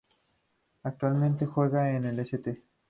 [0.81, 2.63] Actualmente juega en el St.